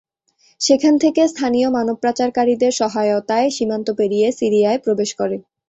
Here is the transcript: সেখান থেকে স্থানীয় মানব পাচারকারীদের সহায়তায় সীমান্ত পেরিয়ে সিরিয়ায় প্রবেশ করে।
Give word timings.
সেখান 0.61 0.93
থেকে 1.03 1.21
স্থানীয় 1.27 1.67
মানব 1.69 1.95
পাচারকারীদের 2.03 2.71
সহায়তায় 2.73 3.47
সীমান্ত 3.49 3.87
পেরিয়ে 3.99 4.27
সিরিয়ায় 4.39 4.79
প্রবেশ 4.85 5.09
করে। 5.15 5.35